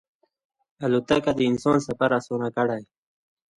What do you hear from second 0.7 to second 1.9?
الوتکه د انسان